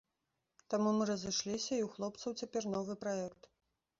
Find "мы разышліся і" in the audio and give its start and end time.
0.99-1.83